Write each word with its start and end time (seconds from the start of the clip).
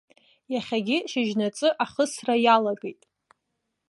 Иахьагьы 0.53 0.97
шьыжьнаҵы 1.09 1.69
ахысра 1.83 2.35
иалагеит. 2.45 3.01